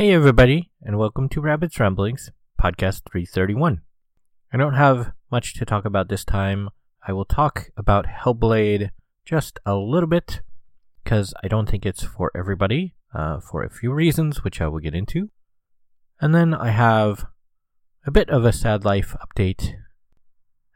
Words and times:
Hey, 0.00 0.14
everybody, 0.14 0.70
and 0.80 0.96
welcome 0.96 1.28
to 1.28 1.42
Rabbit's 1.42 1.78
Ramblings, 1.78 2.30
podcast 2.58 3.02
331. 3.12 3.82
I 4.50 4.56
don't 4.56 4.72
have 4.72 5.12
much 5.30 5.52
to 5.56 5.66
talk 5.66 5.84
about 5.84 6.08
this 6.08 6.24
time. 6.24 6.70
I 7.06 7.12
will 7.12 7.26
talk 7.26 7.68
about 7.76 8.06
Hellblade 8.06 8.92
just 9.26 9.58
a 9.66 9.74
little 9.74 10.08
bit, 10.08 10.40
because 11.04 11.34
I 11.44 11.48
don't 11.48 11.68
think 11.68 11.84
it's 11.84 12.02
for 12.02 12.32
everybody, 12.34 12.94
uh, 13.14 13.40
for 13.40 13.62
a 13.62 13.68
few 13.68 13.92
reasons, 13.92 14.42
which 14.42 14.58
I 14.62 14.68
will 14.68 14.78
get 14.78 14.94
into. 14.94 15.28
And 16.18 16.34
then 16.34 16.54
I 16.54 16.70
have 16.70 17.26
a 18.06 18.10
bit 18.10 18.30
of 18.30 18.46
a 18.46 18.54
sad 18.54 18.86
life 18.86 19.14
update. 19.20 19.74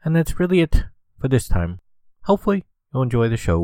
And 0.03 0.15
that's 0.15 0.39
really 0.39 0.61
it 0.61 0.83
for 1.19 1.29
this 1.29 1.47
time. 1.47 1.79
Hopefully, 2.25 2.63
you'll 2.93 3.01
enjoy 3.01 3.29
the 3.29 3.37
show. 3.37 3.59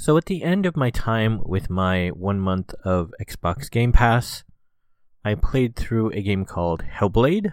So, 0.00 0.16
at 0.16 0.24
the 0.24 0.42
end 0.42 0.64
of 0.64 0.78
my 0.78 0.88
time 0.88 1.42
with 1.44 1.68
my 1.68 2.08
one 2.08 2.40
month 2.40 2.72
of 2.86 3.12
Xbox 3.20 3.70
Game 3.70 3.92
Pass, 3.92 4.44
I 5.26 5.34
played 5.34 5.76
through 5.76 6.10
a 6.12 6.22
game 6.22 6.46
called 6.46 6.84
Hellblade. 6.84 7.52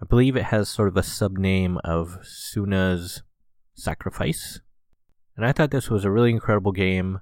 I 0.00 0.06
believe 0.08 0.36
it 0.36 0.44
has 0.44 0.70
sort 0.70 0.88
of 0.88 0.96
a 0.96 1.02
sub 1.02 1.36
name 1.36 1.76
of 1.84 2.18
Senua's 2.22 3.24
Sacrifice. 3.74 4.60
And 5.36 5.44
I 5.44 5.52
thought 5.52 5.70
this 5.70 5.90
was 5.90 6.06
a 6.06 6.10
really 6.10 6.30
incredible 6.30 6.72
game. 6.72 7.20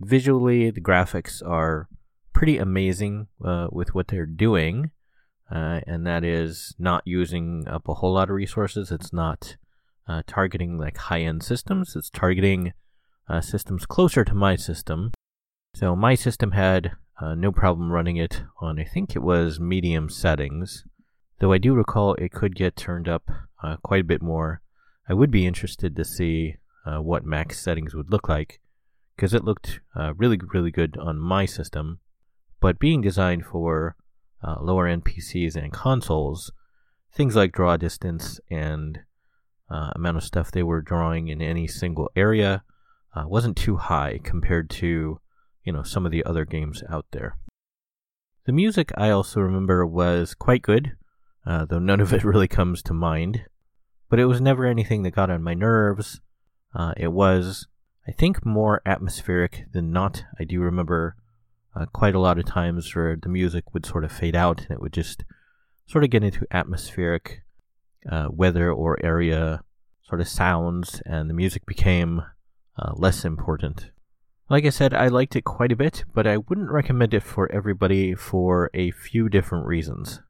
Visually, 0.00 0.72
the 0.72 0.80
graphics 0.80 1.40
are 1.40 1.88
pretty 2.32 2.58
amazing 2.58 3.28
uh, 3.44 3.68
with 3.70 3.94
what 3.94 4.08
they're 4.08 4.26
doing. 4.26 4.90
Uh, 5.48 5.78
and 5.86 6.04
that 6.08 6.24
is 6.24 6.74
not 6.76 7.04
using 7.06 7.68
up 7.68 7.88
a 7.88 7.94
whole 7.94 8.14
lot 8.14 8.30
of 8.30 8.34
resources. 8.34 8.90
It's 8.90 9.12
not 9.12 9.58
uh, 10.08 10.22
targeting 10.26 10.76
like 10.76 10.96
high 10.96 11.20
end 11.20 11.44
systems, 11.44 11.94
it's 11.94 12.10
targeting 12.10 12.72
uh, 13.32 13.40
systems 13.40 13.86
closer 13.86 14.24
to 14.24 14.34
my 14.34 14.56
system. 14.56 15.10
So 15.74 15.96
my 15.96 16.14
system 16.14 16.50
had 16.50 16.92
uh, 17.18 17.34
no 17.34 17.50
problem 17.50 17.90
running 17.90 18.18
it 18.18 18.42
on, 18.60 18.78
I 18.78 18.84
think 18.84 19.16
it 19.16 19.22
was 19.22 19.58
medium 19.58 20.10
settings. 20.10 20.84
Though 21.38 21.52
I 21.52 21.58
do 21.58 21.72
recall 21.74 22.14
it 22.14 22.30
could 22.30 22.54
get 22.54 22.76
turned 22.76 23.08
up 23.08 23.30
uh, 23.62 23.76
quite 23.82 24.02
a 24.02 24.12
bit 24.12 24.20
more. 24.20 24.60
I 25.08 25.14
would 25.14 25.30
be 25.30 25.46
interested 25.46 25.96
to 25.96 26.04
see 26.04 26.56
uh, 26.86 26.98
what 26.98 27.24
max 27.24 27.58
settings 27.58 27.94
would 27.94 28.10
look 28.10 28.28
like, 28.28 28.60
because 29.16 29.32
it 29.32 29.44
looked 29.44 29.80
uh, 29.96 30.12
really, 30.14 30.38
really 30.52 30.70
good 30.70 30.98
on 30.98 31.18
my 31.18 31.46
system. 31.46 32.00
But 32.60 32.78
being 32.78 33.00
designed 33.00 33.46
for 33.46 33.96
uh, 34.46 34.56
lower 34.60 34.86
end 34.86 35.04
PCs 35.04 35.56
and 35.56 35.72
consoles, 35.72 36.52
things 37.10 37.34
like 37.34 37.52
draw 37.52 37.76
distance 37.78 38.40
and 38.50 39.00
amount 39.94 40.18
of 40.18 40.22
stuff 40.22 40.50
they 40.50 40.62
were 40.62 40.82
drawing 40.82 41.28
in 41.28 41.40
any 41.40 41.66
single 41.66 42.10
area 42.14 42.62
uh, 43.14 43.24
wasn't 43.26 43.56
too 43.56 43.76
high 43.76 44.20
compared 44.22 44.70
to 44.70 45.20
you 45.64 45.72
know 45.72 45.82
some 45.82 46.06
of 46.06 46.12
the 46.12 46.24
other 46.24 46.44
games 46.44 46.82
out 46.88 47.06
there. 47.12 47.36
The 48.44 48.52
music 48.52 48.90
I 48.96 49.10
also 49.10 49.40
remember 49.40 49.86
was 49.86 50.34
quite 50.34 50.62
good, 50.62 50.96
uh, 51.46 51.64
though 51.64 51.78
none 51.78 52.00
of 52.00 52.12
it 52.12 52.24
really 52.24 52.48
comes 52.48 52.82
to 52.82 52.94
mind. 52.94 53.44
But 54.08 54.18
it 54.18 54.26
was 54.26 54.40
never 54.40 54.66
anything 54.66 55.04
that 55.04 55.12
got 55.12 55.30
on 55.30 55.42
my 55.42 55.54
nerves. 55.54 56.20
Uh, 56.74 56.92
it 56.96 57.12
was, 57.12 57.66
I 58.06 58.12
think, 58.12 58.44
more 58.44 58.82
atmospheric 58.84 59.66
than 59.72 59.92
not. 59.92 60.24
I 60.38 60.44
do 60.44 60.60
remember 60.60 61.16
uh, 61.74 61.86
quite 61.86 62.14
a 62.14 62.20
lot 62.20 62.38
of 62.38 62.44
times 62.44 62.94
where 62.94 63.16
the 63.16 63.28
music 63.28 63.72
would 63.72 63.86
sort 63.86 64.04
of 64.04 64.12
fade 64.12 64.36
out 64.36 64.62
and 64.62 64.72
it 64.72 64.80
would 64.80 64.92
just 64.92 65.24
sort 65.86 66.04
of 66.04 66.10
get 66.10 66.24
into 66.24 66.46
atmospheric 66.50 67.42
uh, 68.10 68.28
weather 68.30 68.70
or 68.70 68.98
area 69.04 69.62
sort 70.02 70.20
of 70.20 70.28
sounds, 70.28 71.00
and 71.06 71.30
the 71.30 71.34
music 71.34 71.64
became 71.64 72.22
uh, 72.78 72.92
less 72.94 73.24
important. 73.24 73.90
Like 74.48 74.66
I 74.66 74.70
said, 74.70 74.92
I 74.92 75.08
liked 75.08 75.36
it 75.36 75.44
quite 75.44 75.72
a 75.72 75.76
bit, 75.76 76.04
but 76.12 76.26
I 76.26 76.36
wouldn't 76.36 76.70
recommend 76.70 77.14
it 77.14 77.22
for 77.22 77.50
everybody 77.50 78.14
for 78.14 78.70
a 78.74 78.90
few 78.90 79.28
different 79.28 79.66
reasons. 79.66 80.20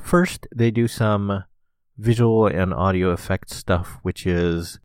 First, 0.00 0.46
they 0.54 0.70
do 0.70 0.88
some 0.88 1.44
visual 1.98 2.46
and 2.46 2.72
audio 2.72 3.12
effects 3.12 3.56
stuff, 3.56 3.98
which 4.02 4.26
is, 4.26 4.80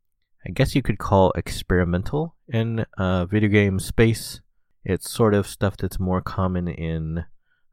I 0.46 0.50
guess 0.50 0.74
you 0.74 0.82
could 0.82 0.98
call 0.98 1.32
experimental 1.32 2.36
in 2.48 2.84
uh, 2.98 3.24
video 3.26 3.48
game 3.48 3.78
space. 3.78 4.40
It's 4.84 5.10
sort 5.10 5.34
of 5.34 5.46
stuff 5.46 5.76
that's 5.76 5.98
more 5.98 6.20
common 6.20 6.68
in 6.68 7.24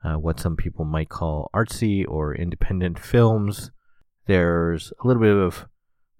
uh, 0.03 0.16
what 0.16 0.39
some 0.39 0.56
people 0.56 0.85
might 0.85 1.09
call 1.09 1.50
artsy 1.53 2.06
or 2.07 2.35
independent 2.35 3.00
films. 3.00 3.72
There's 4.25 4.91
a 5.03 5.07
little 5.07 5.22
bit 5.22 5.35
of 5.35 5.68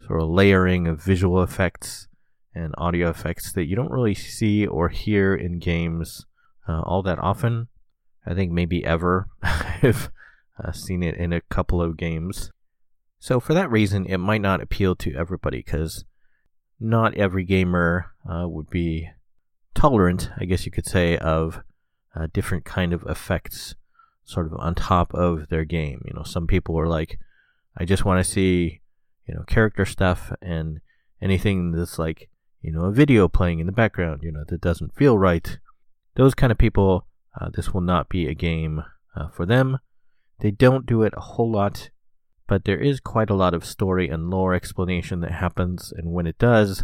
sort 0.06 0.22
of 0.22 0.30
layering 0.30 0.88
of 0.88 1.02
visual 1.02 1.42
effects 1.44 2.08
and 2.58 2.74
audio 2.78 3.10
effects 3.10 3.54
that 3.54 3.66
you 3.66 3.76
don't 3.76 3.92
really 3.92 4.16
see 4.16 4.66
or 4.66 4.90
hear 4.90 5.36
in 5.36 5.60
games 5.60 6.26
uh, 6.68 6.82
all 6.82 7.02
that 7.04 7.20
often. 7.20 7.68
I 8.26 8.34
think 8.34 8.52
maybe 8.52 8.84
ever. 8.84 9.28
I've 9.42 10.10
uh, 10.62 10.72
seen 10.72 11.04
it 11.04 11.16
in 11.16 11.32
a 11.32 11.42
couple 11.42 11.82
of 11.82 11.98
games. 11.98 12.52
So, 13.20 13.40
for 13.40 13.54
that 13.54 13.72
reason, 13.72 14.06
it 14.06 14.18
might 14.18 14.42
not 14.42 14.62
appeal 14.62 14.96
to 14.98 15.16
everybody 15.16 15.60
because 15.60 16.04
not 16.80 17.16
every 17.16 17.44
gamer 17.44 18.12
uh, 18.30 18.48
would 18.48 18.70
be 18.70 19.10
tolerant, 19.74 20.30
I 20.38 20.46
guess 20.46 20.66
you 20.66 20.72
could 20.72 20.86
say, 20.86 21.18
of 21.18 21.62
uh, 22.16 22.28
different 22.34 22.66
kind 22.66 22.94
of 22.94 23.04
effects 23.04 23.76
sort 24.24 24.48
of 24.48 24.54
on 24.60 24.76
top 24.76 25.14
of 25.14 25.48
their 25.50 25.64
game. 25.64 26.02
You 26.06 26.14
know, 26.14 26.24
some 26.24 26.48
people 26.48 26.78
are 26.78 26.88
like, 26.88 27.18
I 27.78 27.86
just 27.86 28.06
want 28.06 28.24
to 28.24 28.30
see, 28.30 28.82
you 29.26 29.34
know, 29.34 29.44
character 29.48 29.86
stuff 29.86 30.34
and 30.42 30.82
anything 31.22 31.72
that's 31.72 31.98
like 31.98 32.30
you 32.68 32.74
know, 32.74 32.84
a 32.84 32.92
video 32.92 33.30
playing 33.30 33.60
in 33.60 33.66
the 33.66 33.72
background, 33.72 34.20
you 34.22 34.30
know, 34.30 34.44
that 34.46 34.60
doesn't 34.60 34.94
feel 34.94 35.18
right. 35.18 35.58
Those 36.16 36.36
kind 36.36 36.52
of 36.52 36.58
people, 36.58 37.08
uh, 37.40 37.48
this 37.54 37.74
will 37.74 37.80
not 37.80 38.10
be 38.10 38.28
a 38.28 38.34
game 38.34 38.84
uh, 39.16 39.30
for 39.30 39.46
them. 39.46 39.78
They 40.42 40.52
don't 40.52 40.86
do 40.86 41.04
it 41.04 41.14
a 41.16 41.22
whole 41.22 41.50
lot, 41.50 41.92
but 42.46 42.66
there 42.66 42.78
is 42.78 43.00
quite 43.00 43.30
a 43.30 43.36
lot 43.36 43.54
of 43.54 43.64
story 43.64 44.10
and 44.10 44.30
lore 44.30 44.54
explanation 44.54 45.22
that 45.22 45.32
happens, 45.32 45.94
and 45.96 46.12
when 46.12 46.28
it 46.28 46.38
does, 46.38 46.84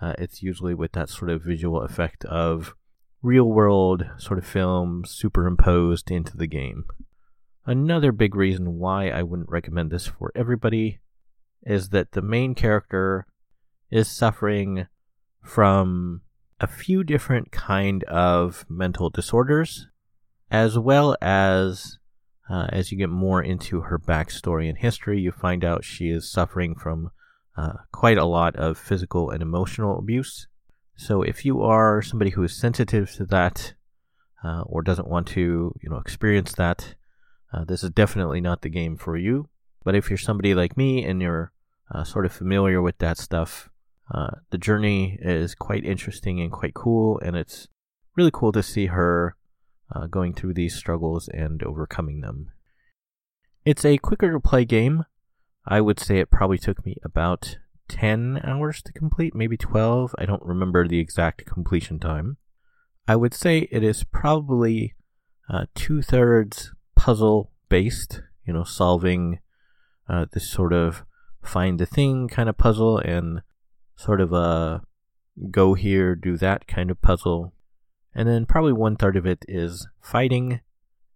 uh, 0.00 0.14
it's 0.18 0.42
usually 0.42 0.72
with 0.72 0.92
that 0.92 1.10
sort 1.10 1.30
of 1.30 1.44
visual 1.44 1.82
effect 1.82 2.24
of 2.24 2.74
real 3.20 3.50
world 3.50 4.06
sort 4.16 4.38
of 4.38 4.46
film 4.46 5.04
superimposed 5.06 6.10
into 6.10 6.38
the 6.38 6.46
game. 6.46 6.86
Another 7.66 8.12
big 8.12 8.34
reason 8.34 8.78
why 8.78 9.10
I 9.10 9.22
wouldn't 9.24 9.50
recommend 9.50 9.90
this 9.90 10.06
for 10.06 10.32
everybody 10.34 11.00
is 11.64 11.90
that 11.90 12.12
the 12.12 12.22
main 12.22 12.54
character 12.54 13.26
is 13.90 14.08
suffering 14.08 14.86
from 15.48 16.20
a 16.60 16.66
few 16.66 17.02
different 17.02 17.50
kind 17.50 18.04
of 18.04 18.66
mental 18.68 19.08
disorders, 19.08 19.86
as 20.50 20.78
well 20.78 21.16
as 21.22 21.98
uh, 22.50 22.66
as 22.68 22.92
you 22.92 22.98
get 22.98 23.08
more 23.08 23.42
into 23.42 23.80
her 23.80 23.98
backstory 23.98 24.68
and 24.68 24.78
history, 24.78 25.18
you 25.20 25.32
find 25.32 25.64
out 25.64 25.84
she 25.84 26.10
is 26.10 26.30
suffering 26.30 26.74
from 26.74 27.10
uh, 27.56 27.72
quite 27.92 28.18
a 28.18 28.26
lot 28.26 28.56
of 28.56 28.76
physical 28.76 29.30
and 29.30 29.42
emotional 29.42 29.98
abuse. 29.98 30.48
So 30.96 31.22
if 31.22 31.44
you 31.44 31.62
are 31.62 32.02
somebody 32.02 32.32
who 32.32 32.42
is 32.42 32.54
sensitive 32.54 33.10
to 33.12 33.24
that 33.26 33.72
uh, 34.44 34.62
or 34.62 34.82
doesn't 34.82 35.08
want 35.08 35.28
to, 35.28 35.74
you 35.82 35.88
know, 35.88 35.96
experience 35.96 36.52
that, 36.54 36.94
uh, 37.52 37.64
this 37.64 37.82
is 37.82 37.90
definitely 37.90 38.42
not 38.42 38.60
the 38.60 38.68
game 38.68 38.96
for 38.96 39.16
you. 39.16 39.48
But 39.82 39.94
if 39.94 40.10
you're 40.10 40.18
somebody 40.18 40.54
like 40.54 40.76
me 40.76 41.04
and 41.04 41.22
you're 41.22 41.52
uh, 41.90 42.04
sort 42.04 42.26
of 42.26 42.32
familiar 42.32 42.82
with 42.82 42.98
that 42.98 43.16
stuff, 43.16 43.70
uh, 44.12 44.30
the 44.50 44.58
journey 44.58 45.18
is 45.20 45.54
quite 45.54 45.84
interesting 45.84 46.40
and 46.40 46.50
quite 46.50 46.74
cool, 46.74 47.20
and 47.20 47.36
it's 47.36 47.68
really 48.16 48.30
cool 48.32 48.52
to 48.52 48.62
see 48.62 48.86
her 48.86 49.36
uh, 49.94 50.06
going 50.06 50.34
through 50.34 50.54
these 50.54 50.74
struggles 50.74 51.28
and 51.28 51.62
overcoming 51.62 52.20
them. 52.20 52.50
It's 53.64 53.84
a 53.84 53.98
quicker 53.98 54.32
to 54.32 54.40
play 54.40 54.64
game. 54.64 55.04
I 55.66 55.80
would 55.80 56.00
say 56.00 56.18
it 56.18 56.30
probably 56.30 56.58
took 56.58 56.84
me 56.86 56.96
about 57.04 57.58
10 57.88 58.40
hours 58.44 58.82
to 58.82 58.92
complete, 58.92 59.34
maybe 59.34 59.56
12. 59.56 60.14
I 60.18 60.24
don't 60.24 60.42
remember 60.42 60.86
the 60.86 61.00
exact 61.00 61.44
completion 61.46 61.98
time. 61.98 62.38
I 63.06 63.16
would 63.16 63.34
say 63.34 63.68
it 63.70 63.82
is 63.82 64.04
probably 64.04 64.94
uh, 65.48 65.66
two 65.74 66.02
thirds 66.02 66.72
puzzle 66.96 67.50
based, 67.68 68.22
you 68.46 68.52
know, 68.52 68.64
solving 68.64 69.40
uh, 70.08 70.26
this 70.32 70.50
sort 70.50 70.72
of 70.72 71.04
find 71.42 71.78
the 71.78 71.86
thing 71.86 72.28
kind 72.28 72.48
of 72.48 72.58
puzzle 72.58 72.98
and 72.98 73.42
sort 73.98 74.20
of 74.20 74.32
a 74.32 74.80
go 75.50 75.74
here, 75.74 76.14
do 76.14 76.36
that 76.38 76.66
kind 76.66 76.90
of 76.90 77.02
puzzle. 77.02 77.52
And 78.14 78.28
then 78.28 78.46
probably 78.46 78.72
one 78.72 78.96
third 78.96 79.16
of 79.16 79.26
it 79.26 79.44
is 79.48 79.86
fighting. 80.00 80.60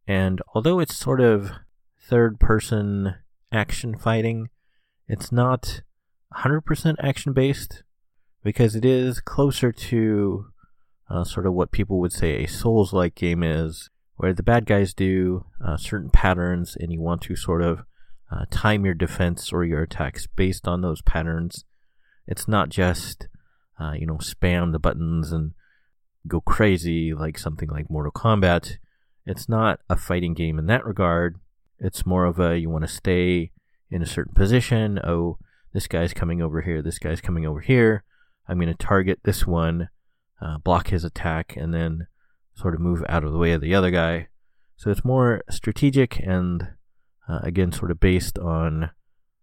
And 0.07 0.43
although 0.55 0.81
it's 0.81 0.97
sort 0.97 1.21
of 1.21 1.53
third 2.01 2.41
person 2.41 3.15
action 3.53 3.97
fighting, 3.97 4.51
it's 5.09 5.31
not 5.31 5.83
100% 6.35 6.97
action 7.01 7.33
based 7.33 7.85
because 8.43 8.75
it 8.75 8.85
is 8.85 9.21
closer 9.21 9.71
to 9.71 10.47
uh, 11.09 11.23
sort 11.25 11.47
of 11.47 11.53
what 11.53 11.71
people 11.71 12.01
would 12.01 12.13
say 12.13 12.43
a 12.43 12.49
Souls 12.49 12.93
like 12.93 13.15
game 13.15 13.45
is, 13.45 13.91
where 14.17 14.33
the 14.33 14.43
bad 14.43 14.67
guys 14.67 14.93
do 14.93 15.45
uh, 15.65 15.77
certain 15.77 16.11
patterns 16.11 16.77
and 16.79 16.93
you 16.93 17.01
want 17.01 17.23
to 17.23 17.37
sort 17.37 17.63
of 17.63 17.85
uh, 18.31 18.45
time 18.51 18.85
your 18.85 18.95
defense 18.95 19.53
or 19.53 19.65
your 19.65 19.83
attacks 19.83 20.27
based 20.27 20.67
on 20.67 20.81
those 20.81 21.03
patterns. 21.03 21.65
It's 22.27 22.49
not 22.49 22.69
just, 22.69 23.29
uh, 23.81 23.93
you 23.93 24.07
know, 24.07 24.17
spam 24.17 24.73
the 24.73 24.79
buttons 24.79 25.33
and 25.33 25.53
go 26.27 26.41
crazy 26.41 27.13
like 27.15 27.39
something 27.39 27.69
like 27.69 27.91
Mortal 27.91 28.13
Kombat. 28.13 28.77
It's 29.27 29.49
not 29.49 29.81
a 29.89 29.97
fighting 29.97 30.35
game 30.35 30.59
in 30.59 30.67
that 30.67 30.85
regard. 30.85 31.37
It's 31.79 32.07
more 32.07 32.25
of 32.25 32.39
a 32.39 32.59
you 32.59 32.71
want 32.71 32.83
to 32.87 32.93
stay 32.93 33.51
in 33.91 34.03
a 34.03 34.07
certain 34.07 34.35
position. 34.35 34.99
Oh, 35.03 35.39
this 35.73 35.87
guy's 35.87 36.13
coming 36.13 36.41
over 36.41 36.63
here. 36.63 36.83
This 36.83 36.99
guy's 36.99 37.21
coming 37.21 37.47
over 37.47 37.61
here. 37.61 38.05
I'm 38.49 38.59
going 38.59 38.69
to 38.69 38.75
target 38.75 39.21
this 39.25 39.47
one, 39.47 39.89
uh, 40.41 40.59
block 40.59 40.89
his 40.89 41.05
attack, 41.05 41.55
and 41.57 41.73
then 41.73 42.07
sort 42.55 42.75
of 42.75 42.81
move 42.81 43.05
out 43.09 43.25
of 43.25 43.33
the 43.33 43.39
way 43.39 43.53
of 43.53 43.61
the 43.61 43.75
other 43.75 43.91
guy. 43.91 44.29
So 44.77 44.91
it's 44.91 45.05
more 45.05 45.43
strategic 45.49 46.19
and 46.19 46.69
uh, 47.29 47.41
again, 47.43 47.73
sort 47.73 47.91
of 47.91 48.01
based 48.01 48.39
on 48.39 48.91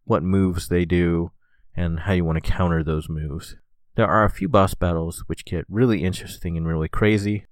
what 0.03 0.23
moves 0.23 0.67
they 0.67 0.85
do 0.85 1.31
and 1.79 2.01
how 2.01 2.11
you 2.11 2.25
want 2.25 2.43
to 2.43 2.51
counter 2.51 2.83
those 2.83 3.07
moves. 3.07 3.55
There 3.95 4.07
are 4.07 4.25
a 4.25 4.29
few 4.29 4.49
boss 4.49 4.73
battles 4.73 5.23
which 5.27 5.45
get 5.45 5.65
really 5.69 6.03
interesting 6.03 6.57
and 6.57 6.67
really 6.67 6.89
crazy. 6.89 7.45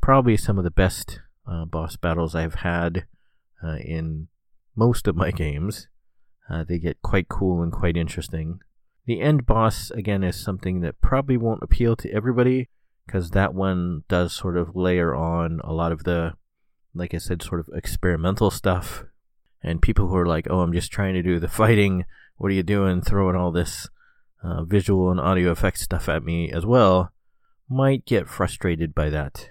Probably 0.00 0.36
some 0.36 0.56
of 0.56 0.64
the 0.64 0.70
best 0.70 1.20
uh, 1.46 1.66
boss 1.66 1.96
battles 1.96 2.34
I've 2.34 2.56
had 2.56 3.06
uh, 3.62 3.76
in 3.76 4.28
most 4.74 5.06
of 5.06 5.14
my 5.14 5.30
games. 5.44 5.88
Uh, 6.48 6.64
they 6.64 6.78
get 6.78 7.02
quite 7.02 7.28
cool 7.28 7.62
and 7.62 7.72
quite 7.72 7.96
interesting. 7.96 8.60
The 9.04 9.20
end 9.20 9.46
boss, 9.46 9.90
again, 9.90 10.24
is 10.24 10.42
something 10.42 10.80
that 10.80 11.00
probably 11.00 11.36
won't 11.36 11.62
appeal 11.62 11.96
to 11.96 12.12
everybody 12.12 12.68
because 13.06 13.30
that 13.32 13.54
one 13.54 14.04
does 14.08 14.32
sort 14.32 14.56
of 14.56 14.74
layer 14.74 15.14
on 15.14 15.60
a 15.62 15.72
lot 15.72 15.92
of 15.92 16.04
the, 16.04 16.34
like 16.94 17.14
I 17.14 17.18
said, 17.18 17.42
sort 17.42 17.60
of 17.60 17.68
experimental 17.74 18.50
stuff 18.50 19.04
and 19.62 19.82
people 19.82 20.08
who 20.08 20.16
are 20.16 20.26
like, 20.26 20.46
"Oh, 20.48 20.60
I'm 20.60 20.72
just 20.72 20.92
trying 20.92 21.14
to 21.14 21.22
do 21.22 21.38
the 21.38 21.48
fighting. 21.48 22.04
What 22.36 22.50
are 22.50 22.54
you 22.54 22.62
doing? 22.62 23.00
Throwing 23.00 23.36
all 23.36 23.50
this 23.50 23.88
uh, 24.42 24.64
visual 24.64 25.10
and 25.10 25.20
audio 25.20 25.52
effects 25.52 25.82
stuff 25.82 26.08
at 26.08 26.22
me 26.22 26.50
as 26.50 26.64
well," 26.66 27.12
might 27.68 28.04
get 28.04 28.28
frustrated 28.28 28.94
by 28.94 29.10
that. 29.10 29.50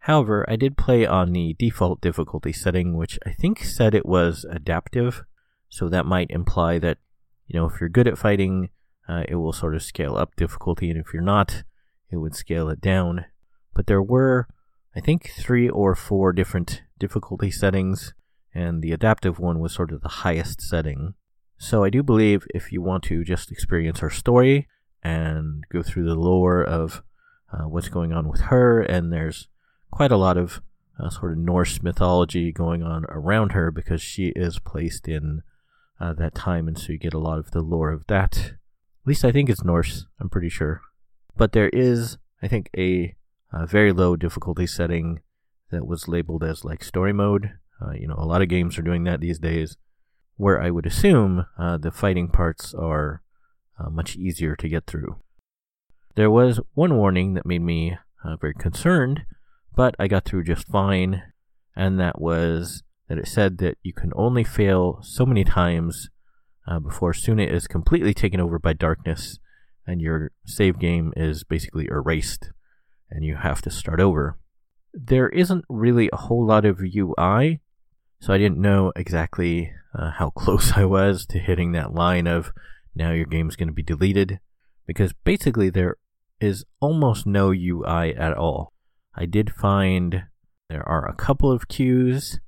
However, 0.00 0.44
I 0.48 0.56
did 0.56 0.76
play 0.76 1.04
on 1.04 1.32
the 1.32 1.54
default 1.58 2.00
difficulty 2.00 2.52
setting, 2.52 2.96
which 2.96 3.18
I 3.26 3.32
think 3.32 3.62
said 3.62 3.94
it 3.94 4.06
was 4.06 4.46
adaptive, 4.50 5.24
so 5.68 5.88
that 5.88 6.06
might 6.06 6.30
imply 6.30 6.78
that 6.78 6.98
you 7.46 7.58
know 7.58 7.66
if 7.66 7.80
you're 7.80 7.88
good 7.88 8.08
at 8.08 8.18
fighting, 8.18 8.70
uh, 9.08 9.24
it 9.28 9.36
will 9.36 9.52
sort 9.52 9.74
of 9.74 9.82
scale 9.82 10.16
up 10.16 10.36
difficulty, 10.36 10.90
and 10.90 10.98
if 10.98 11.12
you're 11.12 11.22
not, 11.22 11.64
it 12.10 12.16
would 12.16 12.34
scale 12.34 12.68
it 12.68 12.80
down. 12.80 13.26
But 13.74 13.86
there 13.86 14.02
were, 14.02 14.48
I 14.96 15.00
think, 15.00 15.30
three 15.38 15.68
or 15.68 15.94
four 15.94 16.32
different 16.32 16.82
difficulty 16.98 17.50
settings 17.50 18.14
and 18.54 18.82
the 18.82 18.92
adaptive 18.92 19.38
one 19.38 19.60
was 19.60 19.72
sort 19.72 19.92
of 19.92 20.00
the 20.00 20.08
highest 20.08 20.60
setting. 20.60 21.14
So 21.62 21.84
I 21.84 21.90
do 21.90 22.02
believe 22.02 22.46
if 22.54 22.72
you 22.72 22.80
want 22.80 23.02
to 23.04 23.22
just 23.22 23.52
experience 23.52 23.98
her 23.98 24.08
story 24.08 24.66
and 25.02 25.62
go 25.70 25.82
through 25.82 26.06
the 26.06 26.14
lore 26.14 26.64
of 26.64 27.02
uh, 27.52 27.68
what's 27.68 27.90
going 27.90 28.14
on 28.14 28.28
with 28.28 28.40
her, 28.40 28.80
and 28.80 29.12
there's 29.12 29.46
quite 29.90 30.10
a 30.10 30.16
lot 30.16 30.38
of 30.38 30.62
uh, 30.98 31.10
sort 31.10 31.32
of 31.32 31.38
Norse 31.38 31.82
mythology 31.82 32.50
going 32.50 32.82
on 32.82 33.04
around 33.10 33.52
her 33.52 33.70
because 33.70 34.00
she 34.00 34.28
is 34.28 34.58
placed 34.58 35.06
in 35.06 35.42
uh, 36.00 36.14
that 36.14 36.34
time, 36.34 36.66
and 36.66 36.78
so 36.78 36.92
you 36.92 36.98
get 36.98 37.12
a 37.12 37.18
lot 37.18 37.38
of 37.38 37.50
the 37.50 37.60
lore 37.60 37.90
of 37.90 38.06
that. 38.06 38.38
At 38.38 39.06
least 39.06 39.24
I 39.26 39.30
think 39.30 39.50
it's 39.50 39.62
Norse, 39.62 40.06
I'm 40.18 40.30
pretty 40.30 40.48
sure. 40.48 40.80
But 41.36 41.52
there 41.52 41.68
is, 41.68 42.16
I 42.42 42.48
think, 42.48 42.70
a, 42.74 43.16
a 43.52 43.66
very 43.66 43.92
low 43.92 44.16
difficulty 44.16 44.66
setting 44.66 45.20
that 45.70 45.86
was 45.86 46.08
labeled 46.08 46.42
as 46.42 46.64
like 46.64 46.82
story 46.82 47.12
mode, 47.12 47.52
uh, 47.82 47.92
you 47.92 48.08
know, 48.08 48.16
a 48.16 48.24
lot 48.24 48.40
of 48.40 48.48
games 48.48 48.78
are 48.78 48.82
doing 48.82 49.04
that 49.04 49.20
these 49.20 49.38
days, 49.38 49.76
where 50.40 50.58
I 50.58 50.70
would 50.70 50.86
assume 50.86 51.44
uh, 51.58 51.76
the 51.76 51.90
fighting 51.90 52.28
parts 52.28 52.72
are 52.72 53.22
uh, 53.78 53.90
much 53.90 54.16
easier 54.16 54.56
to 54.56 54.68
get 54.70 54.86
through. 54.86 55.16
There 56.14 56.30
was 56.30 56.60
one 56.72 56.96
warning 56.96 57.34
that 57.34 57.44
made 57.44 57.60
me 57.60 57.98
uh, 58.24 58.36
very 58.36 58.54
concerned, 58.54 59.24
but 59.76 59.94
I 59.98 60.08
got 60.08 60.24
through 60.24 60.44
just 60.44 60.66
fine, 60.66 61.22
and 61.76 62.00
that 62.00 62.22
was 62.22 62.82
that 63.08 63.18
it 63.18 63.28
said 63.28 63.58
that 63.58 63.76
you 63.82 63.92
can 63.92 64.12
only 64.16 64.42
fail 64.42 65.00
so 65.02 65.26
many 65.26 65.44
times 65.44 66.08
uh, 66.66 66.78
before 66.78 67.12
Senua 67.12 67.52
is 67.52 67.66
completely 67.66 68.14
taken 68.14 68.40
over 68.40 68.58
by 68.58 68.72
darkness, 68.72 69.38
and 69.86 70.00
your 70.00 70.30
save 70.46 70.78
game 70.78 71.12
is 71.18 71.44
basically 71.44 71.86
erased, 71.90 72.48
and 73.10 73.26
you 73.26 73.36
have 73.36 73.60
to 73.60 73.70
start 73.70 74.00
over. 74.00 74.38
There 74.94 75.28
isn't 75.28 75.66
really 75.68 76.08
a 76.14 76.16
whole 76.16 76.46
lot 76.46 76.64
of 76.64 76.80
UI 76.80 77.60
so 78.20 78.32
I 78.32 78.38
didn't 78.38 78.58
know 78.58 78.92
exactly 78.94 79.72
uh, 79.94 80.10
how 80.12 80.30
close 80.36 80.72
I 80.72 80.84
was 80.84 81.26
to 81.26 81.38
hitting 81.38 81.72
that 81.72 81.94
line 81.94 82.26
of 82.26 82.52
now 82.94 83.12
your 83.12 83.26
game's 83.26 83.56
going 83.56 83.68
to 83.68 83.74
be 83.74 83.82
deleted 83.82 84.40
because 84.86 85.12
basically 85.24 85.70
there 85.70 85.96
is 86.40 86.64
almost 86.80 87.26
no 87.26 87.52
UI 87.52 88.14
at 88.14 88.34
all. 88.34 88.72
I 89.14 89.26
did 89.26 89.52
find 89.52 90.24
there 90.68 90.88
are 90.88 91.06
a 91.06 91.14
couple 91.14 91.50
of 91.50 91.68
cues 91.68 92.40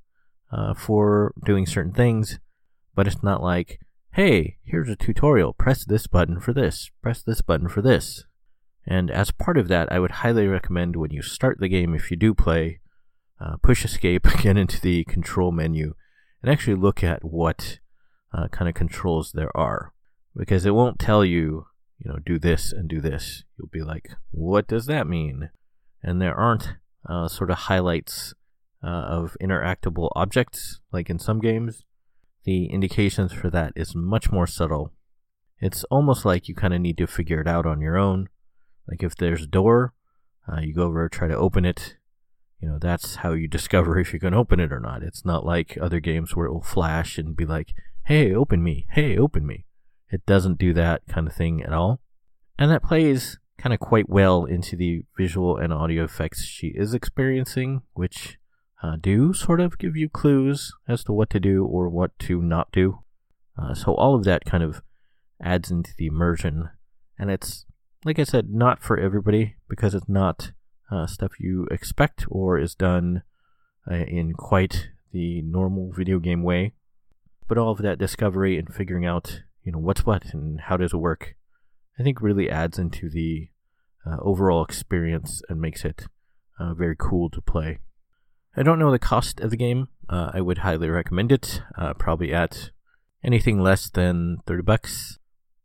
uh, 0.51 0.73
for 0.73 1.33
doing 1.45 1.65
certain 1.65 1.93
things, 1.93 2.39
but 2.95 3.07
it's 3.07 3.23
not 3.23 3.41
like, 3.41 3.79
hey, 4.13 4.57
here's 4.63 4.89
a 4.89 4.95
tutorial, 4.95 5.53
press 5.53 5.85
this 5.85 6.07
button 6.07 6.39
for 6.39 6.53
this, 6.53 6.89
press 7.01 7.21
this 7.21 7.41
button 7.41 7.67
for 7.67 7.81
this. 7.81 8.25
And 8.85 9.09
as 9.09 9.31
part 9.31 9.57
of 9.57 9.67
that, 9.69 9.91
I 9.91 9.99
would 9.99 10.11
highly 10.11 10.47
recommend 10.47 10.95
when 10.95 11.11
you 11.11 11.21
start 11.21 11.59
the 11.59 11.69
game, 11.69 11.95
if 11.95 12.11
you 12.11 12.17
do 12.17 12.33
play, 12.33 12.79
uh, 13.43 13.57
push 13.61 13.83
escape, 13.83 14.25
get 14.41 14.57
into 14.57 14.79
the 14.79 15.03
control 15.05 15.51
menu, 15.51 15.93
and 16.41 16.51
actually 16.51 16.75
look 16.75 17.03
at 17.03 17.23
what 17.23 17.79
uh, 18.33 18.47
kind 18.49 18.69
of 18.69 18.75
controls 18.75 19.31
there 19.31 19.55
are. 19.55 19.93
Because 20.35 20.65
it 20.65 20.73
won't 20.73 20.99
tell 20.99 21.23
you, 21.23 21.67
you 21.99 22.11
know, 22.11 22.17
do 22.25 22.39
this 22.39 22.71
and 22.71 22.89
do 22.89 22.99
this. 23.01 23.43
You'll 23.57 23.67
be 23.67 23.83
like, 23.83 24.11
what 24.31 24.67
does 24.67 24.87
that 24.87 25.07
mean? 25.07 25.49
And 26.01 26.21
there 26.21 26.35
aren't 26.35 26.75
uh, 27.07 27.27
sort 27.27 27.51
of 27.51 27.57
highlights 27.59 28.33
uh, 28.83 28.87
of 28.87 29.37
interactable 29.41 30.09
objects 30.15 30.79
like 30.91 31.09
in 31.09 31.19
some 31.19 31.39
games. 31.39 31.83
The 32.45 32.65
indications 32.65 33.31
for 33.31 33.49
that 33.51 33.73
is 33.75 33.95
much 33.95 34.31
more 34.31 34.47
subtle. 34.47 34.91
It's 35.59 35.85
almost 35.85 36.25
like 36.25 36.49
you 36.49 36.55
kind 36.55 36.73
of 36.73 36.81
need 36.81 36.97
to 36.97 37.07
figure 37.07 37.39
it 37.39 37.47
out 37.47 37.65
on 37.65 37.79
your 37.79 37.97
own. 37.97 38.27
Like 38.87 39.01
if 39.01 39.15
there's 39.15 39.43
a 39.43 39.47
door, 39.47 39.93
uh, 40.51 40.59
you 40.59 40.73
go 40.73 40.83
over, 40.83 41.07
try 41.07 41.29
to 41.29 41.37
open 41.37 41.63
it, 41.63 41.95
you 42.63 42.69
know 42.69 42.77
that's 42.79 43.15
how 43.15 43.33
you 43.33 43.49
discover 43.49 43.99
if 43.99 44.13
you 44.13 44.19
can 44.19 44.33
open 44.33 44.61
it 44.61 44.71
or 44.71 44.79
not. 44.79 45.03
It's 45.03 45.25
not 45.25 45.45
like 45.45 45.77
other 45.81 45.99
games 45.99 46.33
where 46.33 46.45
it 46.45 46.53
will 46.53 46.63
flash 46.63 47.17
and 47.17 47.35
be 47.35 47.45
like 47.45 47.73
hey 48.05 48.33
open 48.33 48.63
me. 48.63 48.87
Hey 48.91 49.17
open 49.17 49.45
me. 49.45 49.65
It 50.09 50.25
doesn't 50.25 50.59
do 50.59 50.73
that 50.73 51.01
kind 51.07 51.27
of 51.27 51.33
thing 51.33 51.61
at 51.61 51.73
all. 51.73 51.99
And 52.57 52.71
that 52.71 52.83
plays 52.83 53.39
kind 53.57 53.73
of 53.73 53.79
quite 53.79 54.07
well 54.07 54.45
into 54.45 54.77
the 54.77 55.03
visual 55.17 55.57
and 55.57 55.73
audio 55.73 56.05
effects 56.05 56.45
she 56.45 56.67
is 56.67 56.93
experiencing 56.93 57.81
which 57.93 58.37
uh, 58.81 58.95
do 58.99 59.33
sort 59.33 59.59
of 59.59 59.77
give 59.77 59.95
you 59.95 60.09
clues 60.09 60.73
as 60.87 61.03
to 61.03 61.13
what 61.13 61.29
to 61.31 61.39
do 61.39 61.65
or 61.65 61.89
what 61.89 62.17
to 62.19 62.41
not 62.41 62.71
do. 62.71 62.99
Uh, 63.61 63.73
so 63.73 63.93
all 63.93 64.15
of 64.15 64.23
that 64.23 64.45
kind 64.45 64.63
of 64.63 64.81
adds 65.41 65.69
into 65.69 65.91
the 65.97 66.07
immersion. 66.07 66.69
And 67.19 67.29
it's 67.29 67.65
like 68.05 68.19
i 68.19 68.23
said 68.23 68.49
not 68.49 68.81
for 68.81 68.97
everybody 68.97 69.55
because 69.69 69.93
it's 69.93 70.09
not 70.09 70.51
uh, 70.93 71.07
stuff 71.07 71.39
you 71.39 71.67
expect 71.71 72.25
or 72.29 72.59
is 72.59 72.75
done 72.75 73.23
uh, 73.89 73.95
in 73.95 74.33
quite 74.33 74.89
the 75.11 75.41
normal 75.41 75.91
video 75.91 76.19
game 76.19 76.43
way. 76.43 76.73
But 77.47 77.57
all 77.57 77.71
of 77.71 77.79
that 77.79 77.99
discovery 77.99 78.57
and 78.57 78.73
figuring 78.73 79.05
out, 79.05 79.41
you 79.63 79.71
know, 79.71 79.79
what's 79.79 80.05
what 80.05 80.33
and 80.33 80.61
how 80.61 80.77
does 80.77 80.93
it 80.93 80.97
work, 80.97 81.35
I 81.99 82.03
think 82.03 82.21
really 82.21 82.49
adds 82.49 82.77
into 82.77 83.09
the 83.09 83.49
uh, 84.05 84.17
overall 84.21 84.63
experience 84.63 85.41
and 85.49 85.59
makes 85.59 85.83
it 85.83 86.05
uh, 86.59 86.73
very 86.73 86.95
cool 86.97 87.29
to 87.31 87.41
play. 87.41 87.79
I 88.55 88.63
don't 88.63 88.79
know 88.79 88.91
the 88.91 88.99
cost 88.99 89.39
of 89.39 89.49
the 89.49 89.57
game. 89.57 89.87
Uh, 90.07 90.31
I 90.33 90.41
would 90.41 90.59
highly 90.59 90.89
recommend 90.89 91.31
it, 91.31 91.61
uh, 91.77 91.93
probably 91.95 92.33
at 92.33 92.71
anything 93.23 93.59
less 93.59 93.89
than 93.89 94.37
30 94.45 94.63
bucks 94.63 95.17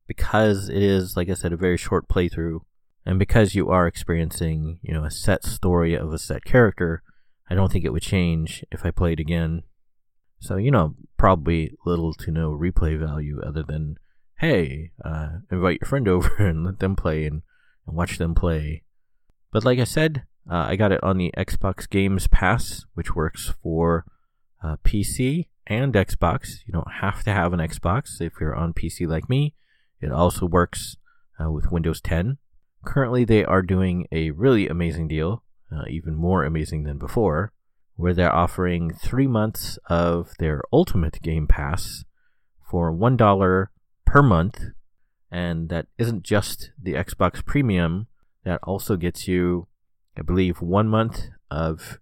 because 0.07 0.69
it 0.69 0.83
is, 0.83 1.17
like 1.17 1.29
I 1.29 1.35
said, 1.35 1.53
a 1.53 1.57
very 1.57 1.77
short 1.77 2.09
playthrough 2.09 2.61
and 3.09 3.19
because 3.19 3.55
you 3.55 3.71
are 3.71 3.87
experiencing, 3.87 4.81
you 4.83 4.93
know, 4.93 5.03
a 5.03 5.11
set 5.11 5.43
story 5.43 5.95
of 5.95 6.13
a 6.13 6.19
set 6.19 6.45
character, 6.45 7.03
I 7.49 7.55
don't 7.55 7.73
think 7.73 7.87
it 7.87 7.93
would 7.95 8.03
change 8.03 8.67
if 8.71 8.85
I 8.85 8.91
played 8.91 9.19
again. 9.19 9.63
So, 10.41 10.57
you 10.57 10.71
know, 10.71 10.95
probably 11.17 11.73
little 11.87 12.13
to 12.13 12.31
no 12.31 12.51
replay 12.51 12.99
value 12.99 13.41
other 13.41 13.63
than, 13.63 13.97
hey, 14.41 14.91
uh, 15.03 15.39
invite 15.51 15.79
your 15.81 15.89
friend 15.89 16.07
over 16.09 16.37
and 16.37 16.67
let 16.67 16.81
them 16.81 16.97
play 16.97 17.25
and, 17.25 17.41
and 17.87 17.97
watch 17.97 18.19
them 18.19 18.35
play. 18.35 18.83
But 19.51 19.65
like 19.65 19.79
I 19.79 19.85
said, 19.85 20.25
uh, 20.47 20.67
I 20.69 20.77
got 20.77 20.93
it 20.93 21.03
on 21.03 21.17
the 21.17 21.33
Xbox 21.35 21.89
Games 21.89 22.27
Pass, 22.27 22.85
which 22.93 23.17
works 23.17 23.55
for 23.63 24.05
uh, 24.63 24.77
PC 24.85 25.47
and 25.67 25.95
Xbox. 25.95 26.59
You 26.67 26.75
don't 26.75 26.93
have 27.01 27.25
to 27.25 27.33
have 27.33 27.55
an 27.55 27.61
Xbox 27.61 28.21
if 28.21 28.35
you're 28.39 28.55
on 28.55 28.75
PC 28.75 29.09
like 29.09 29.31
me. 29.31 29.55
It 29.99 30.13
also 30.13 30.45
works 30.45 30.99
uh, 31.43 31.51
with 31.51 31.73
Windows 31.73 32.03
10. 32.03 32.37
Currently, 32.85 33.25
they 33.25 33.45
are 33.45 33.63
doing 33.63 34.07
a 34.13 34.31
really 34.31 34.69
amazing 34.69 35.09
deal, 35.09 35.43
uh, 35.71 35.85
even 35.89 36.15
more 36.15 36.45
amazing 36.45 36.85
than 36.85 36.99
before, 36.99 37.53
where 37.97 38.15
they're 38.15 38.35
offering 38.35 38.93
three 38.95 39.27
months 39.27 39.79
of 39.89 40.33
their 40.39 40.63
Ultimate 40.73 41.21
Game 41.21 41.47
Pass 41.47 42.05
for 42.71 42.93
$1 42.93 43.67
per 44.07 44.23
month. 44.23 44.61
And 45.31 45.69
that 45.69 45.87
isn't 45.99 46.23
just 46.23 46.71
the 46.81 46.95
Xbox 46.95 47.45
Premium, 47.45 48.07
that 48.45 48.61
also 48.63 48.97
gets 48.97 49.29
you, 49.29 49.67
I 50.17 50.23
believe, 50.23 50.63
one 50.63 50.89
month 50.89 51.29
of 51.51 51.99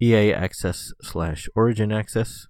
EA 0.00 0.32
Access 0.32 0.92
slash 1.00 1.48
Origin 1.54 1.90
Access, 1.90 2.46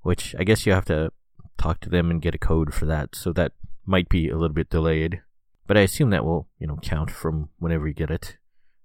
which 0.00 0.34
I 0.38 0.44
guess 0.44 0.66
you 0.66 0.72
have 0.72 0.84
to 0.86 1.12
talk 1.58 1.80
to 1.80 1.88
them 1.88 2.10
and 2.10 2.22
get 2.22 2.34
a 2.34 2.38
code 2.38 2.74
for 2.74 2.86
that. 2.86 3.14
So 3.14 3.32
that 3.34 3.52
might 3.86 4.08
be 4.08 4.28
a 4.28 4.34
little 4.36 4.54
bit 4.54 4.70
delayed, 4.70 5.20
but 5.66 5.76
I 5.76 5.80
assume 5.80 6.10
that 6.10 6.24
will, 6.24 6.48
you 6.58 6.66
know, 6.66 6.78
count 6.82 7.10
from 7.10 7.50
whenever 7.58 7.86
you 7.86 7.94
get 7.94 8.10
it, 8.10 8.36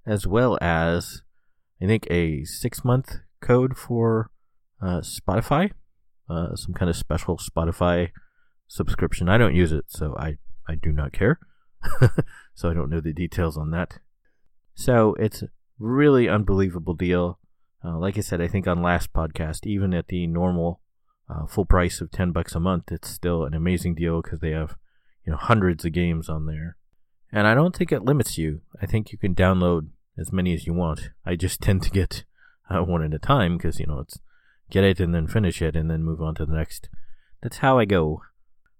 as 0.05 0.27
well 0.27 0.57
as 0.61 1.23
I 1.81 1.85
think 1.85 2.07
a 2.09 2.43
six 2.45 2.83
month 2.83 3.17
code 3.41 3.77
for 3.77 4.31
uh, 4.81 5.01
Spotify, 5.01 5.71
uh, 6.29 6.55
some 6.55 6.73
kind 6.73 6.89
of 6.89 6.95
special 6.95 7.37
Spotify 7.37 8.09
subscription. 8.67 9.29
I 9.29 9.37
don't 9.37 9.55
use 9.55 9.71
it, 9.71 9.85
so 9.87 10.15
I 10.17 10.37
I 10.67 10.75
do 10.75 10.91
not 10.91 11.13
care, 11.13 11.39
so 12.53 12.69
I 12.69 12.73
don't 12.73 12.89
know 12.89 13.01
the 13.01 13.13
details 13.13 13.57
on 13.57 13.71
that. 13.71 13.99
So 14.75 15.15
it's 15.19 15.43
really 15.79 16.29
unbelievable 16.29 16.93
deal. 16.93 17.39
Uh, 17.83 17.97
like 17.97 18.17
I 18.17 18.21
said, 18.21 18.41
I 18.41 18.47
think 18.47 18.67
on 18.67 18.81
last 18.81 19.13
podcast, 19.13 19.65
even 19.65 19.93
at 19.93 20.07
the 20.07 20.27
normal 20.27 20.81
uh, 21.29 21.45
full 21.45 21.65
price 21.65 22.01
of 22.01 22.11
10 22.11 22.31
bucks 22.31 22.55
a 22.55 22.59
month, 22.59 22.91
it's 22.91 23.09
still 23.09 23.43
an 23.43 23.53
amazing 23.53 23.95
deal 23.95 24.21
because 24.21 24.39
they 24.39 24.51
have, 24.51 24.75
you 25.27 25.31
know, 25.33 25.37
hundreds 25.37 25.83
of 25.83 25.91
games 25.91 26.29
on 26.29 26.45
there. 26.45 26.77
And 27.33 27.45
I 27.45 27.53
don't 27.53 27.75
think 27.75 27.91
it 27.91 28.05
limits 28.05 28.37
you. 28.37 28.61
I 28.81 28.85
think 28.85 29.11
you 29.11 29.17
can 29.17 29.35
download 29.35 29.89
as 30.17 30.31
many 30.31 30.53
as 30.53 30.65
you 30.65 30.73
want. 30.73 31.09
I 31.25 31.35
just 31.35 31.61
tend 31.61 31.83
to 31.83 31.91
get 31.91 32.23
uh, 32.69 32.81
one 32.81 33.03
at 33.03 33.13
a 33.13 33.19
time 33.19 33.57
because, 33.57 33.77
you 33.77 33.85
know, 33.85 33.99
it's 33.99 34.19
get 34.71 34.85
it 34.85 35.01
and 35.01 35.13
then 35.13 35.27
finish 35.27 35.61
it 35.61 35.75
and 35.75 35.91
then 35.91 36.03
move 36.03 36.21
on 36.21 36.35
to 36.35 36.45
the 36.45 36.55
next. 36.55 36.87
That's 37.43 37.57
how 37.57 37.77
I 37.77 37.83
go. 37.83 38.21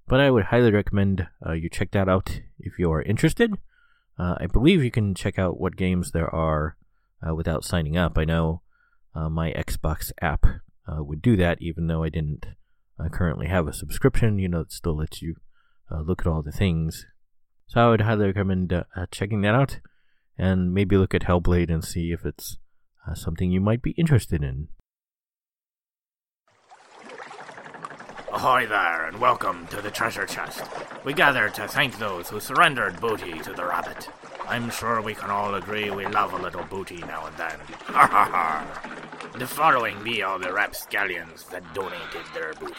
But 0.07 0.21
I 0.21 0.31
would 0.31 0.45
highly 0.45 0.71
recommend 0.71 1.27
uh, 1.45 1.51
you 1.51 1.69
check 1.69 1.91
that 1.91 2.07
out 2.07 2.39
if 2.57 2.79
you 2.79 2.89
are 2.93 3.01
interested. 3.01 3.53
Uh, 4.17 4.35
I 4.39 4.47
believe 4.47 4.81
you 4.81 4.91
can 4.91 5.13
check 5.13 5.37
out 5.37 5.59
what 5.59 5.75
games 5.75 6.11
there 6.11 6.33
are 6.33 6.77
uh, 7.27 7.35
without 7.35 7.65
signing 7.65 7.97
up. 7.97 8.17
I 8.17 8.23
know 8.23 8.61
uh, 9.13 9.29
my 9.29 9.51
Xbox 9.51 10.13
app 10.21 10.45
uh, 10.87 11.03
would 11.03 11.21
do 11.21 11.35
that, 11.35 11.61
even 11.61 11.87
though 11.87 12.03
I 12.03 12.09
didn't 12.09 12.45
currently 13.11 13.47
have 13.47 13.67
a 13.67 13.73
subscription. 13.73 14.39
You 14.39 14.47
know, 14.47 14.61
it 14.61 14.71
still 14.71 14.95
lets 14.95 15.21
you 15.21 15.35
uh, 15.91 16.01
look 16.01 16.21
at 16.21 16.27
all 16.27 16.41
the 16.41 16.51
things. 16.51 17.05
So 17.67 17.81
I 17.81 17.89
would 17.89 18.01
highly 18.01 18.25
recommend 18.25 18.71
uh, 18.71 18.83
uh, 18.95 19.05
checking 19.11 19.41
that 19.41 19.55
out, 19.55 19.79
and 20.37 20.73
maybe 20.73 20.97
look 20.97 21.13
at 21.13 21.23
Hellblade 21.23 21.71
and 21.71 21.83
see 21.83 22.11
if 22.11 22.25
it's 22.25 22.57
something 23.13 23.51
you 23.51 23.61
might 23.61 23.81
be 23.81 23.91
interested 23.91 24.43
in. 24.43 24.67
Ahoy 28.31 28.67
there, 28.67 29.07
and 29.07 29.19
welcome 29.19 29.65
to 29.67 29.81
the 29.81 29.89
treasure 29.89 30.25
chest. 30.25 30.61
We 31.05 31.13
gather 31.13 31.49
to 31.49 31.67
thank 31.67 31.97
those 31.97 32.29
who 32.29 32.39
surrendered 32.39 32.99
booty 32.99 33.39
to 33.39 33.53
the 33.53 33.65
rabbit. 33.65 34.09
I'm 34.47 34.69
sure 34.69 35.01
we 35.01 35.13
can 35.13 35.29
all 35.29 35.55
agree 35.55 35.89
we 35.89 36.05
love 36.05 36.33
a 36.33 36.37
little 36.37 36.63
booty 36.63 36.97
now 36.97 37.25
and 37.25 37.37
then. 37.37 37.59
Ha 37.85 38.07
ha 38.07 38.25
ha. 38.25 39.37
The 39.37 39.47
following 39.47 40.03
be 40.03 40.23
all 40.23 40.39
the 40.39 40.53
rapscallions 40.53 41.45
that 41.45 41.73
donated 41.73 42.25
their 42.33 42.53
booty. 42.53 42.75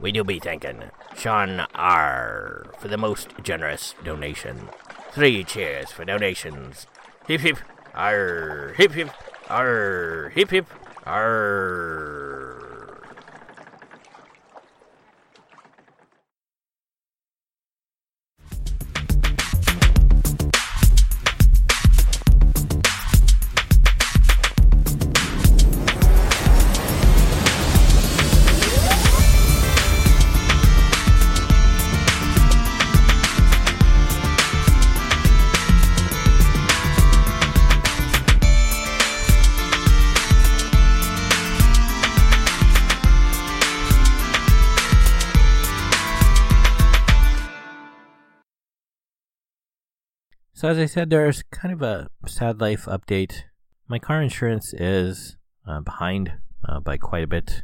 We 0.00 0.12
do 0.12 0.24
be 0.24 0.38
thanking 0.38 0.90
Sean 1.16 1.66
R. 1.74 2.72
for 2.78 2.88
the 2.88 2.96
most 2.96 3.34
generous 3.42 3.94
donation. 4.02 4.70
Three 5.12 5.44
cheers 5.44 5.90
for 5.90 6.04
donations. 6.06 6.86
Hip 7.26 7.42
hip, 7.42 7.58
R. 7.94 8.74
Hip 8.78 8.92
hip, 8.92 9.10
R. 9.48 10.32
Hip 10.34 10.50
hip, 10.50 10.66
R. 11.04 12.69
So, 50.60 50.68
as 50.68 50.76
I 50.76 50.84
said, 50.84 51.08
there's 51.08 51.42
kind 51.44 51.72
of 51.72 51.80
a 51.80 52.10
sad 52.26 52.60
life 52.60 52.84
update. 52.84 53.44
My 53.88 53.98
car 53.98 54.20
insurance 54.20 54.74
is 54.74 55.38
uh, 55.66 55.80
behind 55.80 56.34
uh, 56.68 56.80
by 56.80 56.98
quite 56.98 57.24
a 57.24 57.26
bit. 57.26 57.62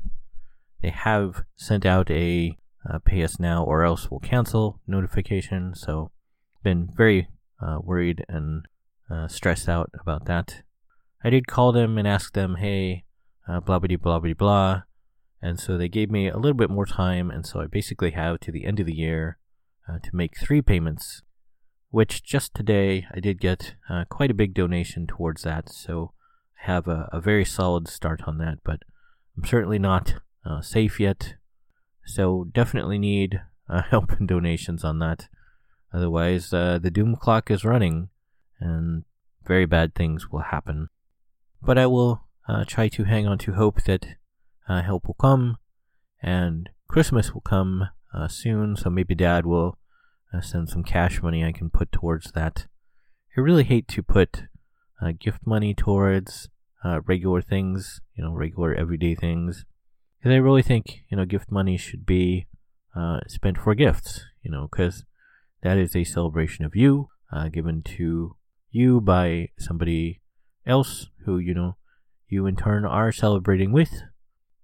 They 0.81 0.89
have 0.89 1.43
sent 1.57 1.85
out 1.85 2.11
a 2.11 2.57
uh, 2.89 3.01
pay 3.01 3.23
us 3.23 3.39
now 3.39 3.63
or 3.63 3.85
else 3.85 4.11
we'll 4.11 4.21
cancel 4.21 4.81
notification, 4.87 5.75
so 5.75 6.11
been 6.63 6.89
very 6.97 7.29
uh, 7.61 7.81
worried 7.83 8.25
and 8.31 8.65
uh, 9.11 9.29
stressed 9.29 9.69
out 9.69 9.91
about 10.01 10.25
that. 10.25 10.63
I 11.23 11.29
did 11.29 11.47
call 11.47 11.73
them 11.73 11.99
and 11.99 12.09
ask 12.09 12.33
them, 12.33 12.55
hey, 12.55 13.05
uh, 13.47 13.61
blah 13.61 13.79
blah 13.79 13.95
blah 13.99 14.21
blah 14.21 14.33
blah, 14.33 14.83
and 15.43 15.61
so 15.61 15.77
they 15.77 15.91
gave 15.91 16.11
me 16.11 16.29
a 16.29 16.39
little 16.39 16.57
bit 16.57 16.71
more 16.71 16.87
time, 16.87 17.31
and 17.31 17.45
so 17.45 17.61
I 17.61 17.67
basically 17.67 18.13
have 18.13 18.41
to 18.41 18.51
the 18.51 18.65
end 18.65 18.81
of 18.81 18.87
the 18.87 18.97
year 18.97 19.37
to 19.87 20.17
make 20.17 20.39
three 20.39 20.63
payments 20.63 21.23
which 21.91 22.23
just 22.23 22.55
today 22.55 23.07
I 23.15 23.21
did 23.21 23.41
get 23.41 23.75
uh, 23.89 24.05
quite 24.09 24.31
a 24.31 24.35
big 24.35 24.55
donation 24.55 25.07
towards 25.07 25.43
that, 25.43 25.71
so 25.71 26.13
I 26.63 26.71
have 26.71 26.89
a, 26.89 27.09
a 27.13 27.21
very 27.21 27.45
solid 27.45 27.89
start 27.89 28.23
on 28.27 28.39
that, 28.39 28.59
but 28.65 28.81
I'm 29.37 29.45
certainly 29.45 29.79
not 29.79 30.15
uh, 30.45 30.61
safe 30.61 30.99
yet, 30.99 31.35
so 32.05 32.49
definitely 32.53 32.99
need 32.99 33.41
uh, 33.69 33.83
help 33.91 34.13
and 34.13 34.29
donations 34.29 34.85
on 34.85 34.99
that. 34.99 35.29
Otherwise, 35.93 36.53
uh, 36.53 36.79
the 36.81 36.91
doom 36.91 37.17
clock 37.17 37.51
is 37.51 37.65
running, 37.65 38.09
and 38.61 39.05
very 39.45 39.67
bad 39.67 39.95
things 39.95 40.31
will 40.31 40.41
happen. 40.41 40.89
But 41.63 41.79
I 41.79 41.87
will 41.87 42.25
uh, 42.49 42.65
try 42.67 42.89
to 42.89 43.05
hang 43.05 43.27
on 43.27 43.39
to 43.39 43.53
hope 43.53 43.83
that 43.85 44.07
uh, 44.69 44.83
help 44.83 45.07
will 45.07 45.15
come, 45.15 45.59
and 46.23 46.69
Christmas 46.89 47.33
will 47.33 47.41
come 47.41 47.89
soon, 48.29 48.77
so 48.77 48.89
maybe 48.89 49.15
Dad 49.15 49.45
will 49.45 49.77
uh, 50.33 50.41
send 50.41 50.69
some 50.69 50.83
cash 50.83 51.23
money 51.23 51.45
I 51.45 51.53
can 51.53 51.71
put 51.71 51.93
towards 51.93 52.33
that. 52.33 52.67
I 53.37 53.41
really 53.41 53.65
hate 53.65 53.89
to 53.89 54.03
put 54.03 54.45
uh, 55.01 55.13
gift 55.19 55.47
money 55.47 55.75
towards 55.75 56.49
uh, 56.85 57.01
regular 57.07 57.43
things, 57.43 58.01
you 58.15 58.25
know, 58.25 58.33
regular 58.33 58.75
everyday 58.75 59.15
things. 59.15 59.65
Because 60.19 60.35
I 60.35 60.39
really 60.39 60.63
think, 60.63 61.05
you 61.09 61.17
know, 61.17 61.25
gift 61.25 61.51
money 61.51 61.77
should 61.77 62.07
be 62.07 62.47
uh, 62.95 63.21
spent 63.29 63.59
for 63.59 63.75
gifts, 63.75 64.25
you 64.43 64.51
know, 64.51 64.69
because 64.71 65.05
that 65.63 65.77
is 65.77 65.95
a 65.95 66.05
celebration 66.05 66.65
of 66.65 66.75
you, 66.75 67.09
uh, 67.33 67.49
given 67.49 67.83
to 67.83 68.37
you 68.71 69.01
by 69.01 69.49
somebody 69.59 70.21
else 70.67 71.09
who, 71.25 71.39
you 71.39 71.55
know, 71.55 71.77
you 72.29 72.47
in 72.47 72.57
turn 72.57 72.85
are 72.85 73.13
celebrating 73.13 73.73
with. 73.73 74.03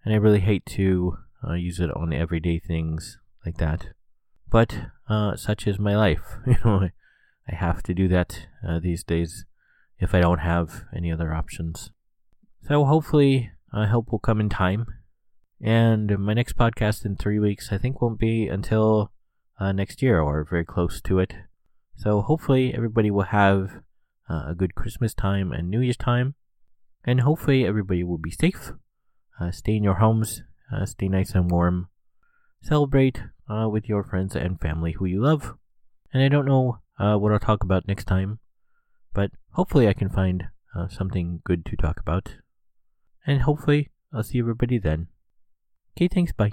And 0.05 0.15
I 0.15 0.17
really 0.17 0.41
hate 0.41 0.67
to 0.67 1.19
uh, 1.47 1.55
use 1.55 1.79
it 1.81 1.91
on 1.95 2.13
everyday 2.13 2.59
things 2.59 3.19
like 3.45 3.59
that. 3.59 3.89
But 4.53 4.91
uh, 5.09 5.35
such 5.35 5.67
is 5.67 5.79
my 5.79 5.97
life. 5.97 6.37
You 6.47 6.57
know, 6.63 6.89
I 7.51 7.55
have 7.55 7.83
to 7.85 7.95
do 7.95 8.07
that 8.09 8.47
uh, 8.67 8.79
these 8.79 9.03
days 9.03 9.47
if 9.99 10.15
I 10.15 10.21
don't 10.21 10.41
have 10.41 10.85
any 10.95 11.11
other 11.11 11.33
options. 11.33 11.91
So 12.69 12.85
hopefully, 12.85 13.51
uh, 13.73 13.87
help 13.87 14.13
will 14.13 14.19
come 14.19 14.41
in 14.41 14.51
time. 14.51 14.87
And 15.61 16.19
my 16.19 16.35
next 16.35 16.57
podcast 16.57 17.07
in 17.07 17.17
three 17.17 17.39
weeks, 17.39 17.73
I 17.73 17.79
think, 17.79 18.03
won't 18.03 18.19
be 18.19 18.47
until 18.47 19.11
uh, 19.59 19.73
next 19.73 20.03
year 20.03 20.21
or 20.21 20.45
very 20.45 20.67
close 20.67 21.01
to 21.03 21.19
it. 21.19 21.33
So 21.97 22.21
hopefully, 22.21 22.75
everybody 22.75 23.11
will 23.11 23.31
have 23.33 23.81
uh, 24.29 24.45
a 24.49 24.55
good 24.55 24.75
Christmas 24.75 25.15
time 25.15 25.51
and 25.51 25.71
New 25.71 25.81
Year's 25.81 25.97
time. 25.97 26.35
And 27.05 27.21
hopefully, 27.21 27.65
everybody 27.65 28.05
will 28.05 28.19
be 28.19 28.31
safe. 28.31 28.73
Uh, 29.41 29.51
stay 29.51 29.77
in 29.77 29.83
your 29.83 29.95
homes 29.95 30.43
stay 30.85 31.07
nice 31.07 31.35
and 31.35 31.51
warm. 31.51 31.89
Celebrate 32.63 33.21
uh, 33.53 33.69
with 33.69 33.89
your 33.89 34.03
friends 34.03 34.35
and 34.35 34.61
family 34.61 34.93
who 34.93 35.05
you 35.05 35.23
love. 35.23 35.55
And 36.13 36.23
I 36.23 36.29
don't 36.29 36.47
know 36.47 36.79
uh, 36.99 37.17
what 37.17 37.33
I'll 37.33 37.39
talk 37.39 37.63
about 37.63 37.87
next 37.87 38.05
time, 38.05 38.39
but 39.15 39.31
hopefully 39.53 39.89
I 39.89 39.93
can 39.93 40.09
find 40.09 40.45
uh, 40.75 40.89
something 40.89 41.41
good 41.45 41.65
to 41.67 41.77
talk 41.77 42.01
about. 42.01 42.37
And 43.27 43.43
hopefully 43.43 43.91
I'll 44.13 44.23
see 44.23 44.39
everybody 44.39 44.79
then. 44.79 45.09
Okay, 45.97 46.09
thanks, 46.09 46.33
bye. 46.33 46.53